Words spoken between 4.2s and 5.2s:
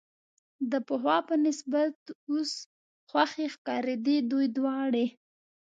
دوی دواړې.